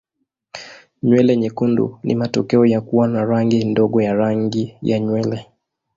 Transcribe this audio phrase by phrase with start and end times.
[1.03, 5.45] Nywele nyekundu ni matokeo ya kuwa na rangi ndogo ya rangi ya nywele.